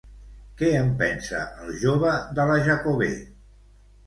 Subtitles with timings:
[0.61, 3.13] Què en pensa el jove de la Jacobè?